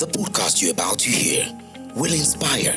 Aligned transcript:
The 0.00 0.06
podcast 0.06 0.62
you're 0.62 0.72
about 0.72 0.98
to 1.00 1.10
hear 1.10 1.44
will 1.94 2.08
inspire, 2.08 2.72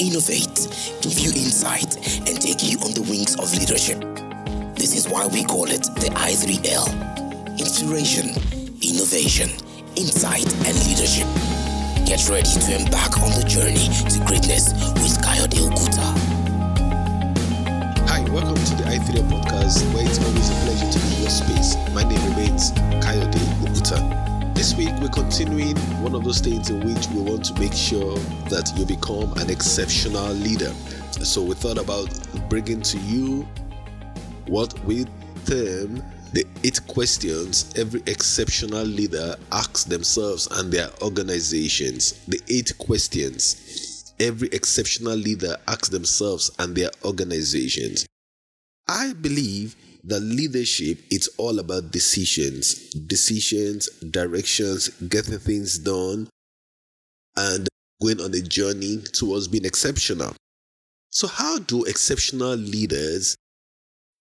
innovate, 0.00 0.56
give 1.04 1.20
you 1.20 1.28
insight, 1.28 2.00
and 2.24 2.40
take 2.40 2.64
you 2.64 2.80
on 2.80 2.96
the 2.96 3.04
wings 3.12 3.36
of 3.36 3.52
leadership. 3.52 4.00
This 4.72 4.96
is 4.96 5.04
why 5.06 5.26
we 5.26 5.44
call 5.44 5.68
it 5.68 5.84
the 6.00 6.08
I3L 6.16 7.60
Inspiration, 7.60 8.32
Innovation, 8.80 9.52
Insight, 10.00 10.48
and 10.64 10.72
Leadership. 10.88 11.28
Get 12.08 12.24
ready 12.32 12.48
to 12.48 12.70
embark 12.80 13.20
on 13.20 13.36
the 13.36 13.44
journey 13.44 13.92
to 14.08 14.16
greatness 14.24 14.72
with 14.96 15.20
Kayode 15.20 15.60
Okuta. 15.68 16.08
Hi, 18.08 18.24
welcome 18.32 18.56
to 18.56 18.74
the 18.80 18.88
i3L 18.88 19.28
podcast 19.28 19.84
where 19.92 20.08
it's 20.08 20.16
always 20.24 20.48
a 20.48 20.56
pleasure 20.64 20.88
to 20.88 20.98
be 21.04 21.20
in 21.20 21.20
your 21.20 21.36
space. 21.36 21.76
My 21.92 22.00
name 22.08 22.24
remains 22.32 22.72
Kayode 23.04 23.36
Okuta. 23.60 24.31
This 24.62 24.76
week 24.76 24.92
we're 25.00 25.08
continuing 25.08 25.76
one 26.04 26.14
of 26.14 26.22
those 26.22 26.38
things 26.38 26.70
in 26.70 26.86
which 26.86 27.08
we 27.08 27.20
want 27.20 27.46
to 27.46 27.58
make 27.58 27.72
sure 27.72 28.16
that 28.48 28.72
you 28.76 28.86
become 28.86 29.32
an 29.38 29.50
exceptional 29.50 30.28
leader. 30.34 30.72
So 31.24 31.42
we 31.42 31.56
thought 31.56 31.78
about 31.78 32.08
bringing 32.48 32.80
to 32.82 32.98
you 32.98 33.42
what 34.46 34.72
we 34.84 35.06
term 35.46 36.00
the 36.32 36.46
eight 36.62 36.80
questions 36.86 37.74
every 37.76 38.04
exceptional 38.06 38.84
leader 38.84 39.34
asks 39.50 39.82
themselves 39.82 40.46
and 40.52 40.72
their 40.72 40.90
organizations. 41.02 42.24
The 42.28 42.40
eight 42.48 42.72
questions 42.78 44.14
every 44.20 44.46
exceptional 44.52 45.16
leader 45.16 45.56
asks 45.66 45.88
themselves 45.88 46.52
and 46.60 46.76
their 46.76 46.90
organizations. 47.04 48.06
I 48.92 49.14
believe 49.14 49.74
that 50.04 50.20
leadership 50.20 50.98
it's 51.10 51.28
all 51.38 51.58
about 51.58 51.90
decisions. 51.92 52.90
Decisions 52.90 53.88
directions 54.00 54.90
getting 55.08 55.38
things 55.38 55.78
done 55.78 56.28
and 57.34 57.66
going 58.02 58.20
on 58.20 58.34
a 58.34 58.42
journey 58.42 58.98
towards 58.98 59.48
being 59.48 59.64
exceptional. 59.64 60.34
So 61.08 61.26
how 61.26 61.58
do 61.60 61.84
exceptional 61.84 62.54
leaders 62.54 63.34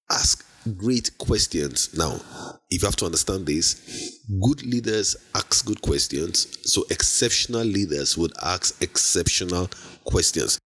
ask 0.10 0.46
great 0.78 1.18
questions? 1.18 1.94
Now 1.98 2.22
if 2.70 2.82
you 2.82 2.86
have 2.88 2.96
to 2.98 3.06
understand 3.06 3.48
this 3.48 4.22
good 4.42 4.64
leaders 4.66 5.18
ask 5.36 5.66
good 5.66 5.82
questions 5.82 6.48
so 6.64 6.86
exceptional 6.90 7.66
leaders 7.66 8.18
would 8.18 8.32
ask 8.42 8.82
exceptional 8.82 9.70
questions. 10.06 10.60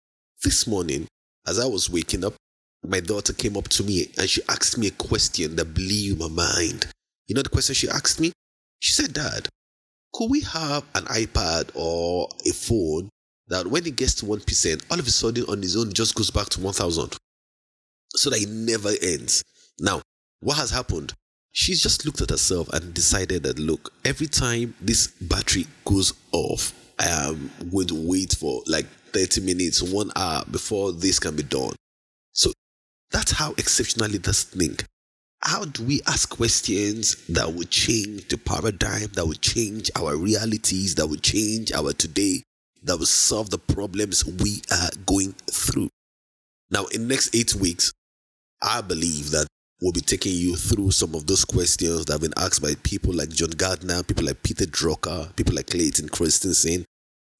This 0.42 0.66
morning 0.66 1.06
as 1.46 1.58
i 1.58 1.66
was 1.66 1.90
waking 1.90 2.24
up 2.24 2.34
my 2.86 3.00
daughter 3.00 3.32
came 3.32 3.56
up 3.56 3.68
to 3.68 3.82
me 3.82 4.10
and 4.18 4.28
she 4.28 4.42
asked 4.48 4.78
me 4.78 4.88
a 4.88 4.92
question 4.92 5.56
that 5.56 5.74
blew 5.74 6.16
my 6.16 6.28
mind. 6.28 6.86
You 7.26 7.34
know 7.34 7.42
the 7.42 7.48
question 7.48 7.74
she 7.74 7.88
asked 7.88 8.20
me? 8.20 8.32
She 8.80 8.92
said, 8.92 9.12
Dad, 9.14 9.48
could 10.12 10.30
we 10.30 10.40
have 10.42 10.84
an 10.94 11.04
iPad 11.04 11.70
or 11.74 12.28
a 12.46 12.52
phone 12.52 13.08
that 13.48 13.66
when 13.66 13.86
it 13.86 13.96
gets 13.96 14.14
to 14.16 14.26
1%, 14.26 14.82
all 14.90 14.98
of 14.98 15.06
a 15.06 15.10
sudden 15.10 15.44
on 15.48 15.62
its 15.62 15.76
own 15.76 15.88
it 15.88 15.94
just 15.94 16.14
goes 16.14 16.30
back 16.30 16.48
to 16.50 16.60
1000 16.60 17.16
so 18.14 18.30
that 18.30 18.42
it 18.42 18.48
never 18.48 18.90
ends? 19.02 19.42
Now, 19.80 20.02
what 20.40 20.58
has 20.58 20.70
happened? 20.70 21.14
She's 21.52 21.82
just 21.82 22.04
looked 22.04 22.20
at 22.20 22.30
herself 22.30 22.68
and 22.72 22.92
decided 22.92 23.44
that, 23.44 23.58
look, 23.58 23.92
every 24.04 24.26
time 24.26 24.74
this 24.80 25.06
battery 25.06 25.66
goes 25.84 26.12
off, 26.32 26.72
I 26.98 27.28
am 27.28 27.50
going 27.70 27.86
to 27.88 28.08
wait 28.08 28.34
for 28.34 28.62
like 28.66 28.86
30 29.12 29.40
minutes, 29.40 29.82
one 29.82 30.10
hour 30.16 30.44
before 30.50 30.92
this 30.92 31.18
can 31.18 31.36
be 31.36 31.44
done. 31.44 31.74
That's 33.14 33.30
how 33.30 33.52
exceptional 33.52 34.08
this 34.08 34.42
thing. 34.42 34.76
How 35.40 35.66
do 35.66 35.84
we 35.84 36.00
ask 36.08 36.28
questions 36.28 37.14
that 37.28 37.52
would 37.52 37.70
change 37.70 38.26
the 38.26 38.36
paradigm, 38.36 39.06
that 39.14 39.24
would 39.24 39.40
change 39.40 39.88
our 39.94 40.16
realities, 40.16 40.96
that 40.96 41.06
would 41.06 41.22
change 41.22 41.70
our 41.70 41.92
today, 41.92 42.42
that 42.82 42.98
will 42.98 43.06
solve 43.06 43.50
the 43.50 43.58
problems 43.58 44.24
we 44.24 44.62
are 44.72 44.90
going 45.06 45.32
through? 45.48 45.90
Now, 46.72 46.86
in 46.86 47.06
next 47.06 47.32
eight 47.36 47.54
weeks, 47.54 47.92
I 48.60 48.80
believe 48.80 49.30
that 49.30 49.46
we'll 49.80 49.92
be 49.92 50.00
taking 50.00 50.34
you 50.34 50.56
through 50.56 50.90
some 50.90 51.14
of 51.14 51.28
those 51.28 51.44
questions 51.44 52.06
that 52.06 52.14
have 52.14 52.22
been 52.22 52.34
asked 52.36 52.62
by 52.62 52.74
people 52.82 53.14
like 53.14 53.28
John 53.28 53.50
Gardner, 53.50 54.02
people 54.02 54.24
like 54.24 54.42
Peter 54.42 54.64
Drucker, 54.64 55.36
people 55.36 55.54
like 55.54 55.68
Clayton 55.68 56.08
Christensen, 56.08 56.84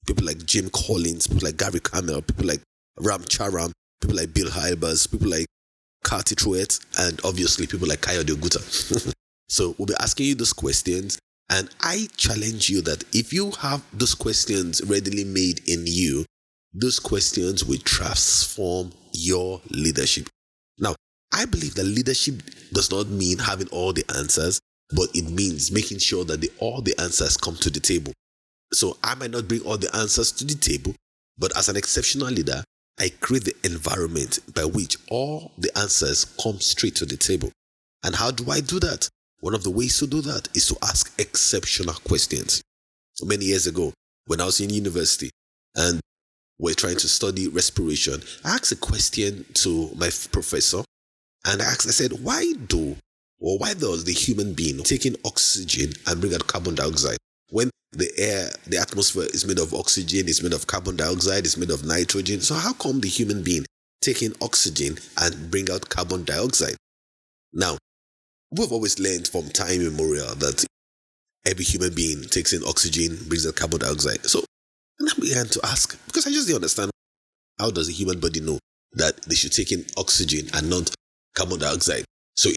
people 0.07 0.25
like 0.25 0.47
Jim 0.47 0.71
Collins, 0.71 1.27
people 1.27 1.49
like 1.49 1.57
Gary 1.57 1.81
Hamel, 1.93 2.23
people 2.23 2.47
like 2.47 2.61
Ram 3.01 3.25
Charan, 3.25 3.73
people 4.01 4.17
like 4.17 4.33
Bill 4.33 4.51
Hybels, 4.51 5.11
people 5.11 5.31
like 5.31 5.47
Cathy 6.05 6.35
Truett, 6.35 6.79
and 6.99 7.21
obviously 7.25 7.67
people 7.67 7.89
like 7.89 8.01
Kayode 8.01 8.35
Okuta. 8.35 9.15
so 9.49 9.75
we'll 9.79 9.87
be 9.87 9.95
asking 10.01 10.27
you 10.27 10.35
those 10.35 10.53
questions. 10.53 11.19
And 11.51 11.69
I 11.83 12.09
challenge 12.17 12.71
you 12.71 12.81
that 12.83 13.05
if 13.13 13.33
you 13.33 13.51
have 13.61 13.83
those 13.93 14.15
questions 14.15 14.83
readily 14.85 15.25
made 15.25 15.61
in 15.69 15.85
you, 15.87 16.25
those 16.73 16.99
questions 16.99 17.65
will 17.65 17.79
transform 17.79 18.93
your 19.13 19.61
leadership. 19.71 20.29
Now, 20.79 20.95
I 21.33 21.45
believe 21.45 21.75
that 21.75 21.85
leadership 21.85 22.43
does 22.73 22.91
not 22.91 23.09
mean 23.09 23.39
having 23.39 23.69
all 23.69 23.93
the 23.93 24.05
answers, 24.17 24.61
but 24.91 25.09
it 25.15 25.31
means 25.31 25.71
making 25.71 25.99
sure 25.99 26.25
that 26.25 26.41
the, 26.41 26.51
all 26.59 26.81
the 26.81 26.99
answers 27.01 27.37
come 27.37 27.57
to 27.57 27.71
the 27.71 27.81
table. 27.81 28.13
So 28.73 28.97
I 29.05 29.15
might 29.15 29.31
not 29.31 29.47
bring 29.47 29.61
all 29.63 29.79
the 29.79 29.95
answers 29.95 30.33
to 30.33 30.45
the 30.45 30.55
table, 30.55 30.95
but 31.39 31.57
as 31.57 31.69
an 31.69 31.77
exceptional 31.77 32.29
leader, 32.29 32.65
I 32.99 33.11
create 33.21 33.45
the 33.45 33.57
environment 33.65 34.39
by 34.55 34.65
which 34.65 34.97
all 35.11 35.53
the 35.59 35.77
answers 35.77 36.25
come 36.25 36.61
straight 36.61 36.95
to 36.97 37.07
the 37.07 37.17
table. 37.17 37.51
And 38.05 38.15
how 38.15 38.31
do 38.31 38.51
I 38.51 38.61
do 38.61 38.79
that? 38.81 39.09
One 39.41 39.55
of 39.55 39.65
the 39.65 39.71
ways 39.71 39.99
to 39.99 40.07
do 40.07 40.21
that 40.23 40.49
is 40.55 40.67
to 40.69 40.77
ask 40.83 41.13
exceptional 41.21 41.95
questions. 41.95 42.63
Many 43.23 43.47
years 43.47 43.67
ago, 43.67 43.93
when 44.27 44.41
I 44.41 44.45
was 44.47 44.61
in 44.61 44.71
university 44.71 45.31
and 45.75 46.01
we're 46.59 46.75
trying 46.75 46.97
to 46.97 47.09
study 47.09 47.49
respiration, 47.49 48.23
I 48.45 48.51
asked 48.55 48.73
a 48.73 48.77
question 48.77 49.45
to 49.55 49.91
my 49.97 50.11
professor 50.31 50.83
and 51.45 51.61
I 51.61 51.65
asked, 51.65 51.87
I 51.87 51.91
said, 51.91 52.13
why 52.23 52.53
do 52.69 52.97
or 53.41 53.59
why 53.59 53.75
does 53.75 54.05
the 54.05 54.13
human 54.13 54.55
being 54.55 54.83
taking 54.83 55.17
oxygen 55.25 55.93
and 56.07 56.21
bring 56.21 56.35
out 56.35 56.47
carbon 56.47 56.75
dioxide 56.75 57.19
when 57.51 57.71
the 57.93 58.11
air, 58.19 58.51
the 58.67 58.79
atmosphere 58.79 59.27
is 59.33 59.47
made 59.47 59.59
of 59.59 59.73
oxygen, 59.73 60.29
it's 60.29 60.43
made 60.43 60.53
of 60.53 60.67
carbon 60.67 60.97
dioxide, 60.97 61.45
it's 61.45 61.57
made 61.57 61.71
of 61.71 61.85
nitrogen. 61.85 62.41
So 62.41 62.55
how 62.55 62.73
come 62.73 63.01
the 63.01 63.09
human 63.09 63.43
being 63.43 63.65
taking 64.01 64.35
oxygen 64.41 64.99
and 65.21 65.51
bring 65.51 65.71
out 65.71 65.89
carbon 65.89 66.25
dioxide? 66.25 66.77
Now, 67.53 67.79
we've 68.51 68.73
always 68.73 68.99
learned 68.99 69.29
from 69.29 69.49
time 69.51 69.81
immemorial 69.81 70.35
that 70.37 70.65
every 71.47 71.65
human 71.65 71.95
being 71.95 72.23
takes 72.23 72.53
in 72.53 72.65
oxygen, 72.65 73.19
brings 73.29 73.47
out 73.47 73.57
carbon 73.57 73.81
dioxide. 73.81 74.25
So 74.27 74.45
and 74.99 75.09
I 75.09 75.21
began 75.21 75.47
to 75.47 75.61
ask, 75.65 75.99
because 76.07 76.27
I 76.27 76.31
just 76.31 76.47
didn't 76.47 76.59
understand 76.59 76.91
how 77.59 77.71
does 77.71 77.89
a 77.89 77.93
human 77.93 78.21
body 78.21 78.41
know 78.41 78.59
that 78.93 79.23
they 79.23 79.35
should 79.35 79.53
take 79.53 79.73
in 79.73 79.85
oxygen 79.97 80.49
and 80.55 80.71
not 80.71 80.95
carbon 81.35 81.59
dioxide? 81.59 82.05
So 82.37 82.51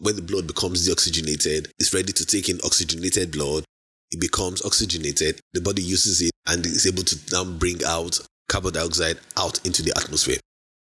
when 0.00 0.16
the 0.16 0.22
blood 0.22 0.46
becomes 0.46 0.88
deoxygenated, 0.88 1.70
it's 1.78 1.94
ready 1.94 2.12
to 2.12 2.26
take 2.26 2.48
in 2.48 2.58
oxygenated 2.64 3.30
blood 3.32 3.64
it 4.12 4.20
becomes 4.20 4.64
oxygenated, 4.64 5.40
the 5.52 5.60
body 5.60 5.82
uses 5.82 6.20
it 6.20 6.30
and 6.46 6.64
is 6.66 6.86
able 6.86 7.02
to 7.02 7.18
now 7.32 7.44
bring 7.44 7.82
out 7.84 8.20
carbon 8.48 8.74
dioxide 8.74 9.18
out 9.36 9.64
into 9.66 9.82
the 9.82 9.92
atmosphere. 9.96 10.38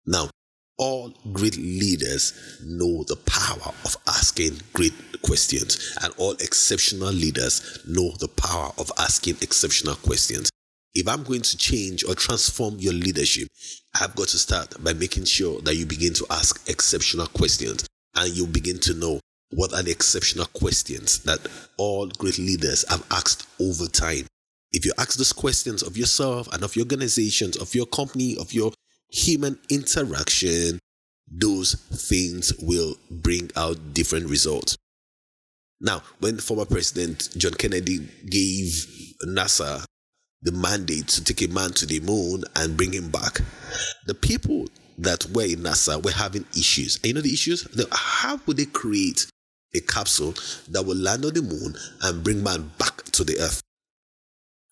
Now, 0.06 0.30
all 0.78 1.12
great 1.32 1.56
leaders 1.56 2.60
know 2.64 3.02
the 3.04 3.16
power 3.16 3.72
of 3.84 3.96
asking 4.06 4.60
great 4.74 4.92
questions, 5.22 5.96
and 6.02 6.12
all 6.18 6.32
exceptional 6.32 7.12
leaders 7.12 7.80
know 7.86 8.12
the 8.20 8.28
power 8.28 8.70
of 8.78 8.92
asking 8.98 9.36
exceptional 9.40 9.96
questions. 9.96 10.50
If 10.94 11.08
I'm 11.08 11.24
going 11.24 11.42
to 11.42 11.56
change 11.56 12.04
or 12.04 12.14
transform 12.14 12.76
your 12.78 12.92
leadership, 12.92 13.48
I've 14.00 14.14
got 14.14 14.28
to 14.28 14.38
start 14.38 14.82
by 14.82 14.92
making 14.92 15.24
sure 15.24 15.60
that 15.62 15.76
you 15.76 15.86
begin 15.86 16.12
to 16.14 16.26
ask 16.30 16.68
exceptional 16.70 17.26
questions 17.26 17.86
and 18.14 18.34
you 18.34 18.46
begin 18.46 18.78
to 18.80 18.94
know 18.94 19.20
what 19.50 19.72
are 19.72 19.82
the 19.82 19.90
exceptional 19.90 20.46
questions 20.46 21.20
that 21.20 21.46
all 21.78 22.08
great 22.08 22.38
leaders 22.38 22.84
have 22.88 23.06
asked 23.10 23.46
over 23.60 23.86
time? 23.86 24.26
If 24.72 24.84
you 24.84 24.92
ask 24.98 25.16
those 25.16 25.32
questions 25.32 25.82
of 25.82 25.96
yourself 25.96 26.48
and 26.52 26.62
of 26.62 26.76
your 26.76 26.84
organizations, 26.84 27.56
of 27.56 27.74
your 27.74 27.86
company, 27.86 28.36
of 28.38 28.52
your 28.52 28.72
human 29.10 29.58
interaction, 29.70 30.78
those 31.28 31.74
things 31.74 32.52
will 32.60 32.96
bring 33.10 33.50
out 33.56 33.94
different 33.94 34.28
results. 34.28 34.76
Now, 35.80 36.02
when 36.20 36.38
former 36.38 36.64
President 36.64 37.28
John 37.36 37.54
Kennedy 37.54 38.08
gave 38.28 38.86
NASA 39.24 39.84
the 40.42 40.52
mandate 40.52 41.08
to 41.08 41.24
take 41.24 41.48
a 41.48 41.52
man 41.52 41.72
to 41.72 41.86
the 41.86 42.00
moon 42.00 42.44
and 42.54 42.76
bring 42.76 42.92
him 42.92 43.10
back, 43.10 43.40
the 44.06 44.14
people 44.14 44.66
that 44.98 45.26
were 45.34 45.44
in 45.44 45.60
NASA 45.60 46.02
were 46.02 46.10
having 46.10 46.46
issues. 46.56 46.96
And 46.96 47.06
you 47.06 47.14
know 47.14 47.20
the 47.20 47.32
issues? 47.32 47.66
How 47.92 48.40
would 48.46 48.56
they 48.56 48.66
create 48.66 49.26
a 49.74 49.80
capsule 49.80 50.34
that 50.68 50.84
will 50.84 50.96
land 50.96 51.24
on 51.24 51.34
the 51.34 51.42
moon 51.42 51.74
and 52.02 52.24
bring 52.24 52.42
man 52.42 52.70
back 52.78 53.02
to 53.04 53.24
the 53.24 53.38
earth. 53.40 53.62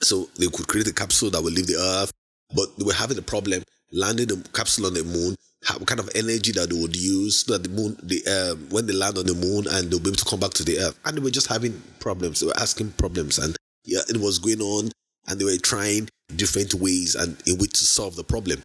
So 0.02 0.28
they 0.38 0.46
could 0.46 0.68
create 0.68 0.88
a 0.88 0.92
capsule 0.92 1.30
that 1.30 1.42
will 1.42 1.52
leave 1.52 1.66
the 1.66 1.76
earth, 1.76 2.12
but 2.54 2.76
they 2.78 2.84
were 2.84 2.94
having 2.94 3.18
a 3.18 3.22
problem 3.22 3.62
landing 3.92 4.26
the 4.26 4.36
capsule 4.52 4.86
on 4.86 4.94
the 4.94 5.04
moon. 5.04 5.36
What 5.78 5.86
kind 5.86 6.00
of 6.00 6.10
energy 6.14 6.52
that 6.52 6.68
they 6.68 6.78
would 6.78 6.94
use 6.94 7.44
so 7.44 7.56
that 7.56 7.62
the 7.62 7.70
moon, 7.70 7.96
the 8.02 8.20
um, 8.26 8.68
when 8.68 8.86
they 8.86 8.92
land 8.92 9.16
on 9.16 9.24
the 9.24 9.34
moon 9.34 9.66
and 9.70 9.90
they'll 9.90 9.98
be 9.98 10.10
able 10.10 10.16
to 10.16 10.24
come 10.26 10.40
back 10.40 10.50
to 10.54 10.64
the 10.64 10.78
earth, 10.78 10.98
and 11.06 11.16
they 11.16 11.22
were 11.22 11.30
just 11.30 11.46
having 11.46 11.80
problems. 12.00 12.40
They 12.40 12.46
were 12.46 12.58
asking 12.60 12.92
problems, 12.92 13.38
and 13.38 13.56
yeah, 13.84 14.00
it 14.10 14.18
was 14.18 14.38
going 14.38 14.60
on. 14.60 14.90
and 15.26 15.40
they 15.40 15.44
were 15.44 15.56
trying 15.56 16.08
different 16.36 16.74
ways 16.74 17.14
and 17.14 17.36
in 17.46 17.58
which 17.58 17.72
to 17.72 17.84
solve 17.84 18.16
the 18.16 18.24
problem. 18.24 18.62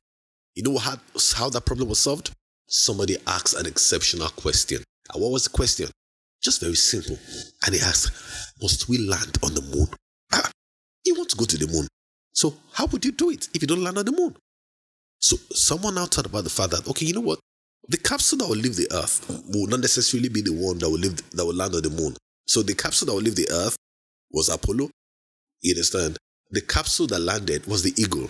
You 0.56 0.64
know 0.64 0.78
how, 0.78 0.98
how 1.36 1.50
that 1.50 1.66
problem 1.66 1.90
was 1.90 2.00
solved? 2.00 2.32
Somebody 2.68 3.18
asked 3.28 3.56
an 3.56 3.66
exceptional 3.66 4.30
question. 4.30 4.84
And 5.14 5.22
what 5.22 5.32
was 5.32 5.46
the 5.46 5.50
question? 5.52 5.90
Just 6.42 6.62
very 6.62 6.76
simple. 6.76 7.18
And 7.66 7.76
he 7.76 7.82
asked, 7.82 8.12
Must 8.62 8.88
we 8.88 8.98
land 8.98 9.38
on 9.44 9.54
the 9.54 9.62
moon? 9.62 9.88
Ah, 10.34 10.50
you 11.06 11.16
want 11.16 11.30
to 11.30 11.38
go 11.38 11.46
to 11.46 11.58
the 11.58 11.68
moon. 11.68 11.88
So 12.34 12.56
how 12.74 12.86
would 12.88 13.04
you 13.04 13.12
do 13.12 13.30
it 13.30 13.50
if 13.54 13.62
you 13.62 13.68
don't 13.68 13.84
land 13.84 13.98
on 13.98 14.06
the 14.06 14.12
moon? 14.12 14.36
So 15.20 15.36
someone 15.52 15.96
now 15.96 16.06
thought 16.06 16.26
about 16.26 16.46
the 16.46 16.50
fact 16.50 16.72
that, 16.72 16.88
okay, 16.88 17.06
you 17.06 17.14
know 17.14 17.20
what? 17.22 17.40
The 17.90 17.98
capsule 17.98 18.38
that 18.40 18.48
will 18.48 18.56
leave 18.56 18.76
the 18.76 18.88
Earth 18.92 19.28
will 19.50 19.68
not 19.68 19.82
necessarily 19.82 20.30
be 20.30 20.42
the 20.42 20.54
one 20.54 20.78
that 20.78 20.90
will 20.90 21.00
live 21.00 21.18
that 21.32 21.46
will 21.46 21.56
land 21.56 21.76
on 21.76 21.82
the 21.82 21.90
moon. 21.90 22.16
So 22.48 22.62
the 22.62 22.76
capsule 22.76 23.08
that 23.08 23.14
will 23.14 23.22
leave 23.22 23.36
the 23.36 23.50
Earth 23.52 23.76
was 24.32 24.48
Apollo. 24.48 24.90
You 25.62 25.74
understand? 25.74 26.18
The 26.52 26.62
capsule 26.62 27.08
that 27.08 27.20
landed 27.20 27.66
was 27.66 27.84
the 27.84 27.94
Eagle. 28.02 28.30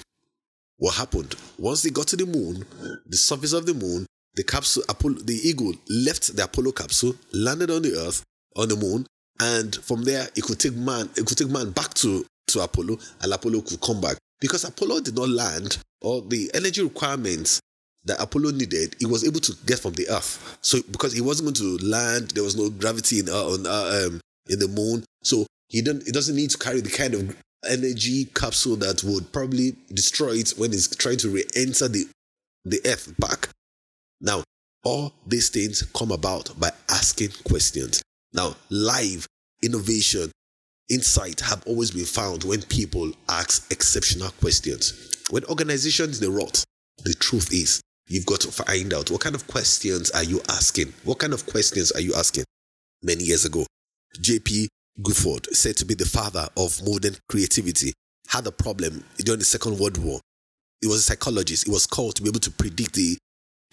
What 0.77 0.95
happened? 0.95 1.35
Once 1.57 1.83
they 1.83 1.89
got 1.89 2.07
to 2.07 2.15
the 2.15 2.25
moon, 2.25 2.65
the 3.05 3.17
surface 3.17 3.53
of 3.53 3.65
the 3.65 3.73
moon, 3.73 4.05
the 4.39 4.43
capsule, 4.45 4.83
Apollo, 4.87 5.15
the 5.25 5.33
Eagle 5.33 5.73
left 5.89 6.33
the 6.33 6.45
Apollo 6.45 6.71
capsule, 6.71 7.13
landed 7.33 7.69
on 7.69 7.81
the 7.81 7.93
Earth, 7.93 8.23
on 8.55 8.69
the 8.69 8.75
moon, 8.77 9.05
and 9.41 9.75
from 9.75 10.05
there 10.05 10.29
it 10.33 10.45
could 10.45 10.57
take 10.57 10.75
man, 10.75 11.09
it 11.17 11.25
could 11.25 11.37
take 11.37 11.49
man 11.49 11.71
back 11.71 11.93
to, 11.95 12.25
to 12.47 12.61
Apollo, 12.61 12.99
and 13.21 13.33
Apollo 13.33 13.59
could 13.63 13.81
come 13.81 13.99
back. 13.99 14.15
Because 14.39 14.63
Apollo 14.63 15.01
did 15.01 15.17
not 15.17 15.27
land, 15.27 15.79
or 16.01 16.21
the 16.21 16.49
energy 16.53 16.81
requirements 16.81 17.59
that 18.05 18.21
Apollo 18.21 18.51
needed, 18.51 18.95
he 18.97 19.05
was 19.05 19.27
able 19.27 19.41
to 19.41 19.53
get 19.65 19.79
from 19.79 19.91
the 19.95 20.07
Earth. 20.07 20.57
So 20.61 20.79
because 20.89 21.11
he 21.11 21.19
wasn't 21.19 21.47
going 21.47 21.79
to 21.79 21.85
land, 21.85 22.29
there 22.29 22.45
was 22.45 22.55
no 22.55 22.69
gravity 22.69 23.19
in 23.19 23.27
uh, 23.27 23.33
on 23.33 23.67
uh, 23.67 24.05
um, 24.07 24.21
in 24.47 24.59
the 24.59 24.69
moon, 24.69 25.03
so 25.21 25.45
he 25.67 25.81
don't 25.81 26.01
he 26.05 26.13
doesn't 26.13 26.37
need 26.37 26.51
to 26.51 26.57
carry 26.57 26.79
the 26.79 26.89
kind 26.89 27.13
of 27.13 27.35
energy 27.69 28.23
capsule 28.33 28.77
that 28.77 29.03
would 29.03 29.33
probably 29.33 29.75
destroy 29.93 30.35
it 30.35 30.51
when 30.51 30.71
it's 30.71 30.87
trying 30.95 31.17
to 31.17 31.29
re-enter 31.29 31.89
the 31.89 32.07
the 32.63 32.79
Earth 32.85 33.13
back. 33.19 33.49
Now, 34.21 34.43
all 34.83 35.13
these 35.27 35.49
things 35.49 35.81
come 35.95 36.11
about 36.11 36.57
by 36.59 36.71
asking 36.89 37.31
questions. 37.45 38.01
Now, 38.33 38.55
live 38.69 39.25
innovation, 39.61 40.31
insight 40.89 41.39
have 41.41 41.63
always 41.65 41.91
been 41.91 42.05
found 42.05 42.43
when 42.43 42.61
people 42.63 43.11
ask 43.27 43.71
exceptional 43.71 44.29
questions. 44.39 45.15
When 45.29 45.45
organizations 45.45 46.19
they 46.19 46.27
rot, 46.27 46.63
the 47.03 47.13
truth 47.13 47.51
is 47.53 47.81
you've 48.07 48.25
got 48.25 48.41
to 48.41 48.51
find 48.51 48.93
out 48.93 49.11
what 49.11 49.21
kind 49.21 49.35
of 49.35 49.47
questions 49.47 50.11
are 50.11 50.23
you 50.23 50.41
asking? 50.49 50.93
What 51.03 51.19
kind 51.19 51.33
of 51.33 51.45
questions 51.45 51.91
are 51.91 52.01
you 52.01 52.13
asking? 52.15 52.43
Many 53.03 53.23
years 53.23 53.45
ago, 53.45 53.65
JP 54.19 54.67
Guilford, 55.03 55.47
said 55.55 55.77
to 55.77 55.85
be 55.85 55.93
the 55.93 56.05
father 56.05 56.47
of 56.57 56.81
modern 56.85 57.15
creativity, 57.29 57.93
had 58.27 58.45
a 58.47 58.51
problem 58.51 59.03
during 59.19 59.39
the 59.39 59.45
Second 59.45 59.79
World 59.79 59.97
War. 59.97 60.19
He 60.81 60.87
was 60.87 60.97
a 60.97 61.01
psychologist. 61.01 61.65
He 61.65 61.71
was 61.71 61.85
called 61.85 62.15
to 62.15 62.21
be 62.23 62.29
able 62.29 62.39
to 62.41 62.51
predict 62.51 62.93
the 62.93 63.17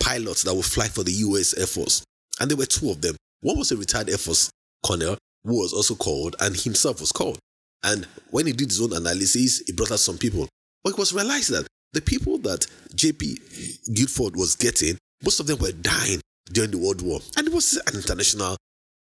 pilots 0.00 0.42
that 0.44 0.54
would 0.54 0.64
fly 0.64 0.88
for 0.88 1.02
the 1.02 1.12
US 1.12 1.54
Air 1.54 1.66
Force. 1.66 2.04
And 2.40 2.50
there 2.50 2.56
were 2.56 2.66
two 2.66 2.90
of 2.90 3.00
them. 3.00 3.16
One 3.40 3.58
was 3.58 3.72
a 3.72 3.76
retired 3.76 4.10
Air 4.10 4.18
Force 4.18 4.50
colonel 4.84 5.16
who 5.44 5.60
was 5.60 5.72
also 5.72 5.94
called, 5.94 6.34
and 6.40 6.56
himself 6.56 7.00
was 7.00 7.12
called. 7.12 7.38
And 7.84 8.06
when 8.30 8.46
he 8.46 8.52
did 8.52 8.68
his 8.68 8.80
own 8.80 8.92
analysis, 8.92 9.62
he 9.66 9.72
brought 9.72 9.92
out 9.92 10.00
some 10.00 10.18
people. 10.18 10.48
But 10.82 10.94
it 10.94 10.98
was 10.98 11.12
realized 11.12 11.52
that 11.52 11.66
the 11.92 12.00
people 12.00 12.38
that 12.38 12.66
JP 12.94 13.94
Guilford 13.94 14.36
was 14.36 14.56
getting, 14.56 14.98
most 15.24 15.40
of 15.40 15.46
them 15.46 15.58
were 15.58 15.72
dying 15.72 16.20
during 16.52 16.72
the 16.72 16.78
World 16.78 17.02
War. 17.02 17.20
And 17.36 17.46
it 17.46 17.52
was 17.52 17.74
an 17.86 17.94
international 17.94 18.56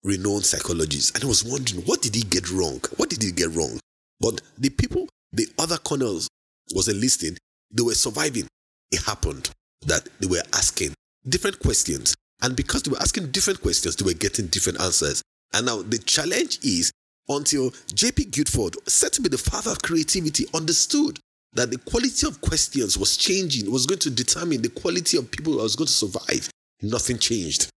renowned 0.03 0.45
psychologist. 0.45 1.15
And 1.15 1.23
I 1.23 1.27
was 1.27 1.43
wondering, 1.43 1.83
what 1.85 2.01
did 2.01 2.15
he 2.15 2.23
get 2.23 2.51
wrong? 2.51 2.81
What 2.97 3.09
did 3.09 3.21
he 3.21 3.31
get 3.31 3.51
wrong? 3.51 3.79
But 4.19 4.41
the 4.57 4.69
people, 4.69 5.07
the 5.31 5.47
other 5.59 5.77
colonels 5.77 6.27
was 6.73 6.87
enlisting, 6.87 7.37
they 7.71 7.83
were 7.83 7.93
surviving. 7.93 8.47
It 8.91 9.01
happened 9.03 9.49
that 9.83 10.07
they 10.19 10.27
were 10.27 10.43
asking 10.53 10.93
different 11.27 11.59
questions. 11.59 12.15
And 12.41 12.55
because 12.55 12.83
they 12.83 12.91
were 12.91 13.01
asking 13.01 13.31
different 13.31 13.61
questions, 13.61 13.95
they 13.95 14.05
were 14.05 14.17
getting 14.17 14.47
different 14.47 14.81
answers. 14.81 15.21
And 15.53 15.65
now 15.65 15.81
the 15.81 15.97
challenge 15.99 16.59
is 16.63 16.91
until 17.29 17.71
J.P. 17.93 18.25
Guilford, 18.25 18.75
said 18.87 19.13
to 19.13 19.21
be 19.21 19.29
the 19.29 19.37
father 19.37 19.71
of 19.71 19.81
creativity, 19.81 20.45
understood 20.53 21.19
that 21.53 21.71
the 21.71 21.77
quality 21.77 22.27
of 22.27 22.41
questions 22.41 22.97
was 22.97 23.15
changing, 23.15 23.71
was 23.71 23.85
going 23.85 23.99
to 23.99 24.09
determine 24.09 24.61
the 24.61 24.69
quality 24.69 25.17
of 25.17 25.31
people 25.31 25.53
that 25.53 25.63
was 25.63 25.75
going 25.75 25.87
to 25.87 25.93
survive. 25.93 26.49
Nothing 26.81 27.17
changed. 27.17 27.69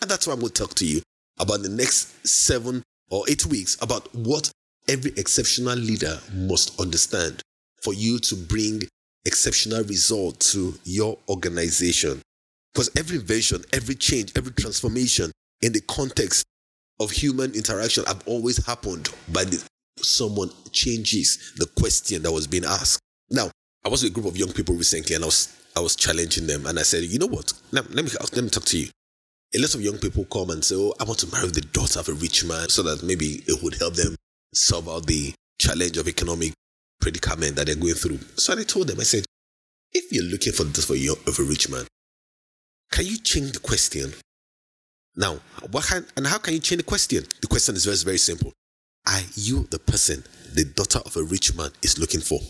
And 0.00 0.10
that's 0.10 0.26
why 0.26 0.32
I'm 0.32 0.40
going 0.40 0.52
to 0.52 0.62
talk 0.62 0.74
to 0.76 0.86
you 0.86 1.02
about 1.38 1.62
the 1.62 1.68
next 1.68 2.26
seven 2.26 2.82
or 3.10 3.24
eight 3.28 3.44
weeks 3.46 3.76
about 3.82 4.14
what 4.14 4.50
every 4.88 5.12
exceptional 5.16 5.76
leader 5.76 6.18
must 6.32 6.78
understand 6.80 7.42
for 7.82 7.92
you 7.92 8.18
to 8.20 8.34
bring 8.34 8.82
exceptional 9.26 9.84
result 9.84 10.40
to 10.40 10.74
your 10.84 11.18
organization. 11.28 12.22
Because 12.72 12.90
every 12.96 13.16
invention, 13.16 13.64
every 13.72 13.94
change, 13.94 14.32
every 14.36 14.52
transformation 14.52 15.32
in 15.62 15.72
the 15.72 15.80
context 15.82 16.44
of 17.00 17.10
human 17.10 17.54
interaction 17.54 18.04
have 18.06 18.22
always 18.26 18.64
happened 18.64 19.08
by 19.32 19.44
the 19.44 19.62
someone 20.02 20.50
changes 20.72 21.54
the 21.56 21.66
question 21.78 22.22
that 22.22 22.32
was 22.32 22.46
being 22.46 22.64
asked. 22.64 23.00
Now, 23.30 23.50
I 23.84 23.88
was 23.88 24.02
with 24.02 24.12
a 24.12 24.14
group 24.14 24.26
of 24.26 24.36
young 24.36 24.52
people 24.52 24.74
recently 24.74 25.14
and 25.14 25.24
I 25.24 25.26
was 25.26 25.54
I 25.76 25.80
was 25.80 25.96
challenging 25.96 26.46
them 26.46 26.66
and 26.66 26.78
I 26.78 26.82
said, 26.82 27.04
you 27.04 27.18
know 27.18 27.26
what? 27.26 27.52
Let, 27.72 27.90
let 27.94 28.04
me 28.04 28.10
let 28.32 28.42
me 28.42 28.50
talk 28.50 28.64
to 28.64 28.78
you. 28.78 28.88
A 29.54 29.58
lot 29.58 29.74
of 29.74 29.80
young 29.80 29.98
people 29.98 30.24
come 30.26 30.50
and 30.50 30.64
say, 30.64 30.74
Oh, 30.76 30.92
I 31.00 31.04
want 31.04 31.18
to 31.20 31.32
marry 31.32 31.48
the 31.48 31.60
daughter 31.60 32.00
of 32.00 32.08
a 32.08 32.12
rich 32.12 32.44
man 32.44 32.68
so 32.68 32.82
that 32.82 33.02
maybe 33.02 33.42
it 33.46 33.62
would 33.62 33.74
help 33.74 33.94
them 33.94 34.16
solve 34.54 34.88
out 34.88 35.06
the 35.06 35.32
challenge 35.58 35.96
of 35.96 36.08
economic 36.08 36.52
predicament 37.00 37.56
that 37.56 37.66
they're 37.66 37.76
going 37.76 37.94
through. 37.94 38.18
So 38.36 38.58
I 38.58 38.62
told 38.64 38.88
them, 38.88 39.00
I 39.00 39.04
said, 39.04 39.24
if 39.92 40.12
you're 40.12 40.24
looking 40.24 40.52
for 40.52 40.64
this 40.64 40.84
for 40.84 40.94
your 40.94 41.16
of 41.26 41.38
a 41.38 41.42
rich 41.42 41.70
man, 41.70 41.86
can 42.90 43.06
you 43.06 43.18
change 43.18 43.52
the 43.52 43.58
question? 43.58 44.12
Now, 45.16 45.38
what 45.70 45.86
can, 45.86 46.06
and 46.16 46.26
how 46.26 46.38
can 46.38 46.54
you 46.54 46.60
change 46.60 46.80
the 46.80 46.86
question? 46.86 47.24
The 47.40 47.46
question 47.46 47.74
is 47.74 47.84
very, 47.84 47.96
very 47.96 48.18
simple. 48.18 48.52
Are 49.06 49.20
you 49.34 49.66
the 49.70 49.78
person 49.78 50.24
the 50.54 50.64
daughter 50.64 51.00
of 51.04 51.16
a 51.16 51.22
rich 51.22 51.56
man 51.56 51.70
is 51.82 51.98
looking 51.98 52.20
for? 52.20 52.40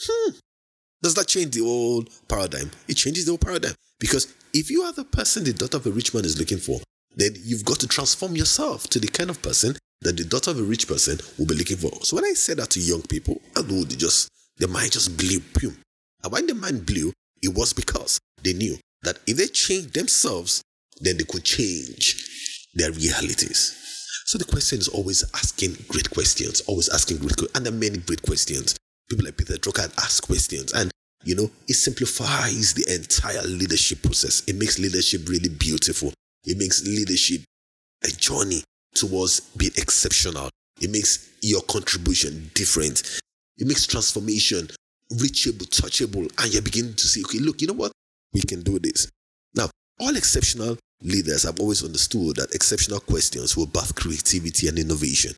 Hmm. 0.00 0.30
Does 1.02 1.14
that 1.14 1.28
change 1.28 1.54
the 1.54 1.60
old 1.60 2.10
paradigm? 2.28 2.70
It 2.88 2.94
changes 2.94 3.26
the 3.26 3.32
old 3.32 3.40
paradigm. 3.40 3.74
Because 4.00 4.34
if 4.54 4.70
you 4.70 4.82
are 4.82 4.92
the 4.92 5.04
person 5.04 5.44
the 5.44 5.52
daughter 5.52 5.76
of 5.76 5.86
a 5.86 5.90
rich 5.90 6.14
man 6.14 6.24
is 6.24 6.38
looking 6.38 6.58
for, 6.58 6.80
then 7.16 7.32
you've 7.42 7.64
got 7.64 7.80
to 7.80 7.88
transform 7.88 8.36
yourself 8.36 8.88
to 8.90 8.98
the 8.98 9.08
kind 9.08 9.30
of 9.30 9.42
person 9.42 9.76
that 10.02 10.16
the 10.16 10.24
daughter 10.24 10.50
of 10.50 10.58
a 10.58 10.62
rich 10.62 10.86
person 10.86 11.18
will 11.38 11.46
be 11.46 11.54
looking 11.54 11.76
for. 11.76 11.90
So 12.04 12.16
when 12.16 12.24
I 12.24 12.32
say 12.32 12.54
that 12.54 12.70
to 12.70 12.80
young 12.80 13.02
people, 13.02 13.40
I 13.56 13.62
know 13.62 13.82
they 13.84 13.96
just 13.96 14.28
their 14.58 14.68
mind 14.68 14.92
just 14.92 15.16
blew. 15.16 15.40
And 16.22 16.32
when 16.32 16.46
the 16.46 16.54
mind 16.54 16.86
blew, 16.86 17.12
it 17.42 17.56
was 17.56 17.72
because 17.72 18.18
they 18.42 18.52
knew 18.52 18.76
that 19.02 19.18
if 19.26 19.36
they 19.36 19.46
changed 19.46 19.94
themselves, 19.94 20.62
then 21.00 21.16
they 21.16 21.24
could 21.24 21.44
change 21.44 22.68
their 22.74 22.90
realities. 22.92 23.74
So 24.26 24.36
the 24.36 24.44
question 24.44 24.78
is 24.78 24.88
always 24.88 25.24
asking 25.34 25.76
great 25.88 26.10
questions, 26.10 26.60
always 26.62 26.88
asking 26.88 27.18
great 27.18 27.36
questions. 27.36 27.56
And 27.56 27.66
there 27.66 27.72
are 27.72 27.76
many 27.76 27.98
great 27.98 28.22
questions. 28.22 28.76
People 29.08 29.24
like 29.24 29.36
Peter 29.36 29.54
Drucker 29.54 29.92
ask 29.98 30.26
questions. 30.26 30.72
And 30.72 30.90
you 31.24 31.34
know, 31.34 31.50
it 31.66 31.74
simplifies 31.74 32.74
the 32.74 32.94
entire 32.94 33.42
leadership 33.42 34.02
process. 34.02 34.42
It 34.46 34.56
makes 34.56 34.78
leadership 34.78 35.28
really 35.28 35.48
beautiful. 35.48 36.12
It 36.44 36.58
makes 36.58 36.84
leadership 36.86 37.42
a 38.04 38.08
journey 38.08 38.62
towards 38.98 39.40
being 39.56 39.72
exceptional. 39.76 40.50
It 40.80 40.90
makes 40.90 41.30
your 41.42 41.62
contribution 41.62 42.50
different. 42.54 43.20
It 43.56 43.66
makes 43.66 43.86
transformation 43.86 44.68
reachable, 45.10 45.66
touchable, 45.66 46.30
and 46.42 46.52
you're 46.52 46.62
beginning 46.62 46.94
to 46.94 47.06
see, 47.06 47.22
okay, 47.24 47.38
look, 47.38 47.60
you 47.60 47.68
know 47.68 47.74
what? 47.74 47.92
We 48.32 48.42
can 48.42 48.62
do 48.62 48.78
this. 48.78 49.10
Now, 49.54 49.70
all 49.98 50.16
exceptional 50.16 50.76
leaders 51.02 51.44
have 51.44 51.60
always 51.60 51.84
understood 51.84 52.36
that 52.36 52.54
exceptional 52.54 53.00
questions 53.00 53.56
will 53.56 53.66
birth 53.66 53.94
creativity 53.94 54.68
and 54.68 54.78
innovation. 54.78 55.32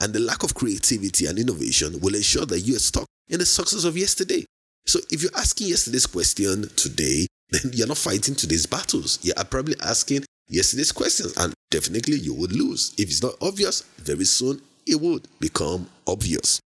And 0.00 0.12
the 0.12 0.20
lack 0.20 0.42
of 0.42 0.54
creativity 0.54 1.26
and 1.26 1.38
innovation 1.38 2.00
will 2.00 2.14
ensure 2.14 2.46
that 2.46 2.60
you 2.60 2.76
are 2.76 2.80
stuck 2.80 3.06
in 3.28 3.38
the 3.38 3.46
success 3.46 3.84
of 3.84 3.96
yesterday. 3.96 4.44
So 4.86 4.98
if 5.10 5.22
you're 5.22 5.36
asking 5.36 5.68
yesterday's 5.68 6.06
question 6.06 6.68
today, 6.76 7.26
then 7.50 7.72
you're 7.72 7.86
not 7.86 7.98
fighting 7.98 8.34
today's 8.34 8.66
battles. 8.66 9.18
You 9.22 9.32
are 9.36 9.44
probably 9.44 9.76
asking 9.82 10.24
yesterday's 10.48 10.92
questions, 10.92 11.32
and 11.36 11.53
definitely 11.70 12.16
you 12.16 12.34
would 12.34 12.52
lose. 12.52 12.94
If 12.98 13.08
it's 13.08 13.22
not 13.22 13.34
obvious, 13.40 13.82
very 13.98 14.24
soon 14.24 14.60
it 14.86 15.00
would 15.00 15.26
become 15.40 15.88
obvious. 16.06 16.60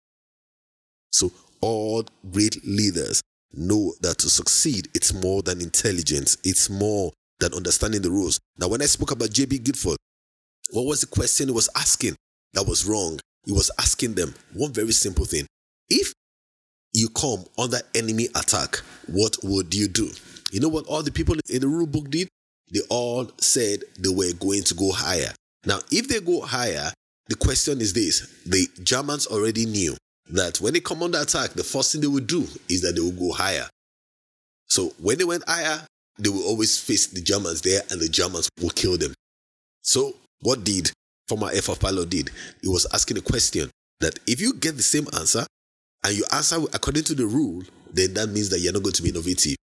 So 1.13 1.31
all 1.61 2.05
great 2.31 2.65
leaders 2.65 3.23
know 3.53 3.95
that 4.01 4.19
to 4.19 4.31
succeed, 4.31 4.89
it's 4.95 5.15
more 5.15 5.43
than 5.43 5.61
intelligence, 5.61 6.37
it's 6.45 6.69
more 6.69 7.13
than 7.41 7.55
understanding 7.55 8.03
the 8.03 8.11
rules. 8.11 8.39
Now, 8.59 8.69
when 8.69 8.83
I 8.83 8.87
spoke 8.87 9.11
about 9.11 9.31
J.P. 9.31 9.59
Guilford, 9.59 9.97
what 10.73 10.87
was 10.87 11.01
the 11.01 11.07
question 11.07 11.49
he 11.49 11.55
was 11.55 11.69
asking 11.77 12.17
that 12.55 12.67
was 12.67 12.87
wrong? 12.87 13.19
He 13.45 13.53
was 13.53 13.71
asking 13.79 14.15
them 14.15 14.35
one 14.53 14.73
very 14.73 14.93
simple 14.93 15.25
thing. 15.25 15.47
If 15.89 16.13
you 16.93 17.09
come 17.11 17.45
under 17.59 17.79
enemy 17.95 18.29
attack, 18.35 18.77
what 19.07 19.37
would 19.43 19.75
you 19.75 19.89
do? 19.89 20.11
You 20.51 20.61
know 20.61 20.69
what 20.69 20.87
all 20.87 21.03
the 21.03 21.13
people 21.13 21.37
in 21.49 21.61
the 21.61 21.69
rule 21.69 21.87
book 21.87 22.11
did? 22.11 22.29
They 22.73 22.81
all 22.91 23.31
said 23.41 23.81
they 23.99 24.09
were 24.09 24.33
going 24.39 24.63
to 24.65 24.75
go 24.75 24.93
higher. 24.93 25.33
Now, 25.65 25.81
if 25.91 26.09
they 26.09 26.21
go 26.21 26.41
higher, 26.41 26.93
the 27.29 27.35
question 27.35 27.81
is 27.81 27.93
this 27.93 28.43
the 28.45 28.69
Germans 28.83 29.27
already 29.27 29.67
knew 29.67 29.97
that 30.31 30.61
when 30.61 30.73
they 30.73 30.81
come 30.81 31.03
under 31.03 31.21
attack, 31.21 31.51
the 31.53 31.65
first 31.65 31.93
thing 31.93 32.01
they 32.01 32.07
would 32.07 32.27
do 32.27 32.47
is 32.69 32.83
that 32.83 32.95
they 32.95 33.01
will 33.01 33.13
go 33.13 33.33
higher. 33.33 33.69
So 34.67 34.93
when 35.01 35.19
they 35.19 35.25
went 35.25 35.49
higher, 35.49 35.81
they 36.19 36.29
will 36.29 36.45
always 36.45 36.79
face 36.81 37.07
the 37.07 37.21
Germans 37.21 37.63
there 37.63 37.83
and 37.91 38.01
the 38.01 38.09
Germans 38.09 38.49
will 38.61 38.71
kill 38.71 38.97
them. 38.97 39.15
So 39.83 40.15
what 40.41 40.65
did 40.65 40.91
former 41.29 41.49
Force 41.61 41.79
pilot 41.79 42.11
did? 42.11 42.31
He 42.63 42.69
was 42.69 42.87
asking 42.93 43.19
a 43.19 43.23
question 43.23 43.71
that 44.01 44.19
if 44.27 44.41
you 44.41 44.55
get 44.55 44.77
the 44.77 44.83
same 44.83 45.07
answer 45.19 45.47
and 46.05 46.17
you 46.17 46.25
answer 46.33 46.57
according 46.73 47.05
to 47.05 47.15
the 47.15 47.27
rule, 47.27 47.63
then 47.93 48.15
that 48.15 48.29
means 48.29 48.49
that 48.51 48.61
you're 48.61 48.73
not 48.73 48.83
going 48.83 48.95
to 48.95 49.03
be 49.03 49.11
innovative. 49.11 49.57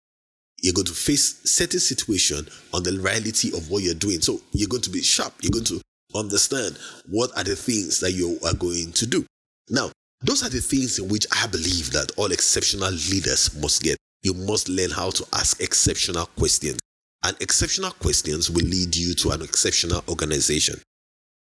You're 0.63 0.75
going 0.75 0.87
to 0.87 0.93
face 0.93 1.41
certain 1.45 1.81
situation 1.81 2.47
on 2.75 2.83
the 2.83 2.99
reality 2.99 3.57
of 3.57 3.71
what 3.71 3.83
you're 3.83 3.95
doing. 3.95 4.21
So 4.21 4.41
you're 4.53 4.69
going 4.69 4.83
to 4.83 4.91
be 4.91 5.03
sharp. 5.03 5.35
You're 5.41 5.53
going 5.53 5.65
to 5.67 5.81
understand 6.15 6.79
what 7.09 7.31
are 7.37 7.45
the 7.45 7.57
things 7.57 8.01
that 8.01 8.13
you 8.13 8.39
are 8.45 8.55
going 8.55 8.93
to 8.93 9.07
do. 9.07 9.25
Now, 9.69 9.91
those 10.23 10.43
are 10.43 10.51
the 10.51 10.61
things 10.61 10.99
in 10.99 11.09
which 11.09 11.27
I 11.33 11.47
believe 11.47 11.93
that 11.93 12.13
all 12.17 12.31
exceptional 12.31 12.91
leaders 12.91 13.55
must 13.61 13.83
get. 13.83 13.97
You 14.23 14.35
must 14.35 14.69
learn 14.69 14.91
how 14.91 15.11
to 15.11 15.27
ask 15.33 15.61
exceptional 15.61 16.27
questions. 16.37 16.79
And 17.23 17.37
exceptional 17.41 17.93
questions 17.93 18.51
will 18.51 18.65
lead 18.65 18.97
you 18.97 19.15
to 19.15 19.31
an 19.31 19.43
exceptional 19.43 20.03
organization. 20.09 20.77